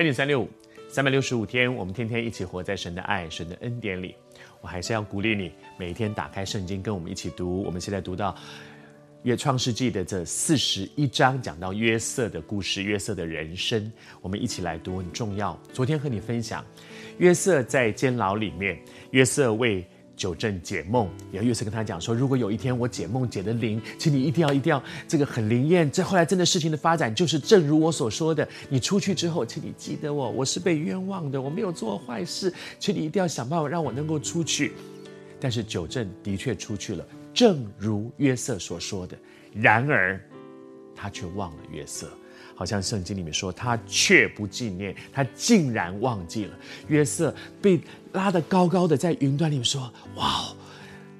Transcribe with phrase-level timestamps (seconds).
[0.00, 0.48] 二零三六五，
[0.88, 4.14] 三百六十五天，我们天天一起活在神的爱、神的恩典里。
[4.62, 7.62] 我还是要鼓励你，每天打开圣经，跟我们一起读。
[7.64, 8.34] 我们现在读到
[9.24, 13.92] 约创世纪的这四十一章，讲到约瑟的故事，约瑟的人生，
[14.22, 15.54] 我们一起来读，很重要。
[15.70, 16.64] 昨天和你分享，
[17.18, 19.86] 约瑟在监牢里面，约瑟为
[20.20, 25.90] 九正解梦，然后约瑟跟他讲说：“如果有一天我解梦解的灵，请你一定要一定要这个很灵验。
[25.90, 28.46] 这后来真的事情的发展就是正如我所说的。
[28.68, 34.72] 你出去之后，请你记得我，我是被冤枉的，我没有做坏事，请你一定要想办法让我能够出去。
[35.40, 39.16] 但是九正的确出去了，正如约瑟所说的。
[39.54, 40.20] 然而，
[41.00, 42.10] 他却忘了约瑟。”
[42.54, 46.54] 好像圣经里面说，他却不纪念，他竟然忘记了
[46.88, 47.80] 约瑟被
[48.12, 50.56] 拉得高高的在云端里面说：“哇哦，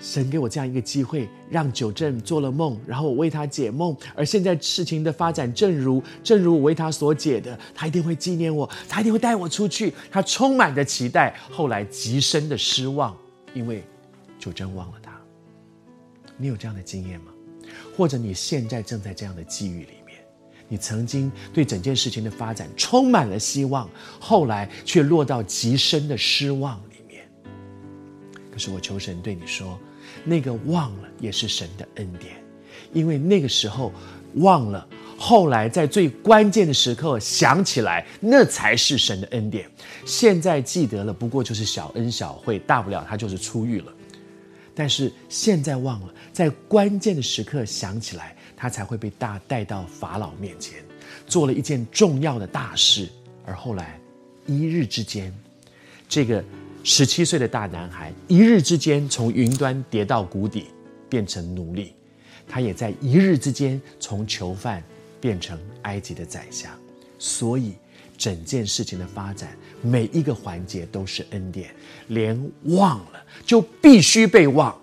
[0.00, 9.92] 神给我这样一个机会，让九正做了梦，然后我为他解梦，而现在事情的发展正如正如我为他所解的，他一定会纪念我，他一定会带我出去。
[10.10, 13.14] 他充满着期待，后来极深的失望，
[13.52, 13.84] 因为
[14.38, 15.12] 九正忘了他。
[16.38, 17.35] 你有这样的经验吗？
[17.96, 20.18] 或者你现在正在这样的际遇里面？
[20.68, 27.24] 你曾经对整件事情的发展充满了希望，后来却落到极深的失望里面。
[28.50, 29.78] 可是我求神对你说，
[30.24, 32.34] 那个忘了也是神的恩典，
[32.92, 33.92] 因为那个时候
[34.34, 34.84] 忘了，
[35.16, 39.70] 后来在最关键的时刻想起来，那才是神的恩典。
[40.04, 43.92] 现在记得了，不过就是小恩小惠，大不了他就是出狱了。
[44.76, 48.36] 但是现在忘了，在关键的时刻想起来。
[48.58, 50.82] 他才会被大带到法老面前，
[51.26, 53.06] 做了一件重要的大事。
[53.44, 54.00] 而后来，
[54.46, 55.30] 一日之间，
[56.08, 56.42] 这个
[56.82, 60.68] 十七岁的大男孩一日之间从云端跌到谷底，
[61.06, 61.92] 变成奴隶。
[62.48, 64.82] 他也在一日之间从囚犯
[65.20, 66.72] 变成埃及的宰相。
[67.18, 67.74] 所以，
[68.16, 71.74] 整件事情的发展，每一个环节都是恩典。
[72.08, 74.76] 连忘了就必须被忘，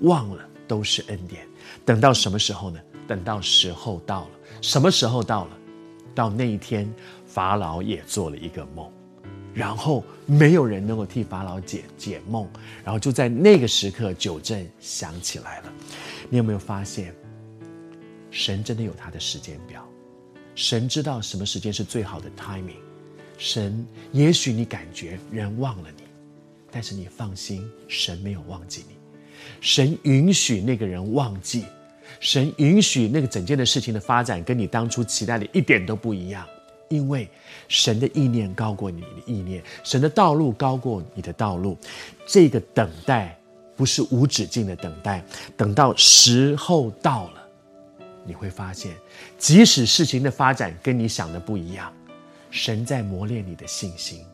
[0.00, 1.46] 忘了都是恩典。
[1.84, 2.80] 等到什么时候呢？
[3.06, 5.58] 等到时候到了，什么时候到了？
[6.14, 6.92] 到那一天，
[7.26, 8.90] 法老也做了一个梦，
[9.54, 12.48] 然后没有人能够替法老解解梦，
[12.84, 15.72] 然后就在那个时刻，九正想起来了。
[16.28, 17.14] 你有没有发现，
[18.30, 19.88] 神真的有他的时间表？
[20.60, 22.76] 神知道什么时间是最好的 timing。
[23.38, 26.02] 神，也许你感觉人忘了你，
[26.70, 28.94] 但是你放心，神没有忘记你。
[29.62, 31.64] 神允许那个人忘记。
[32.20, 36.46] 神允许那个整件的事情的发展跟你当初期待的一点都不一样，
[36.90, 37.26] 因为
[37.66, 41.74] 神的意念高过你的意念，神的道路高过你的道路。
[42.26, 43.34] 这个等待
[43.74, 45.24] 不是无止境的等待，
[45.56, 47.39] 等到时候到了，
[48.24, 48.94] 你会发现，
[49.38, 51.92] 即使事情的发展跟你想的不一样，
[52.50, 54.24] 神在磨练你的信心，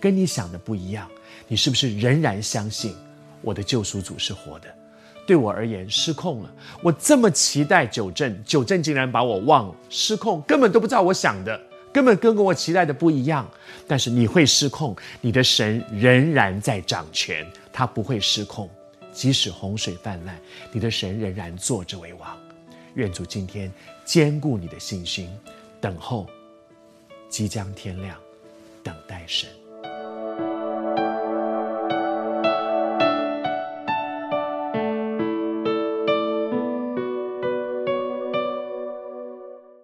[0.00, 1.08] 跟你想的不一样，
[1.48, 2.94] 你是不是仍然相信
[3.40, 4.68] 我的救赎主是活的？
[5.26, 11.58] 对我而言失控了，我这么期待九正，九正竟然把我忘了，失控，根本都不知道我想的，
[11.90, 13.48] 根本跟跟我期待的不一样。
[13.88, 18.68] 但是你会失控，你的神仍然在掌权，他不会失控，
[19.12, 20.38] 即使洪水泛滥，
[20.70, 22.43] 你的神仍然坐着为王。
[22.94, 23.72] 愿主今天
[24.04, 25.28] 坚固你的信心，
[25.80, 26.26] 等候
[27.28, 28.18] 即将天亮，
[28.82, 29.63] 等待神。